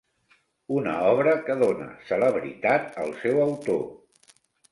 Una 0.77 0.93
obra 1.09 1.33
que 1.49 1.57
donà 1.59 1.91
celebritat 2.09 2.99
al 3.05 3.13
seu 3.21 3.39
autor. 3.45 3.87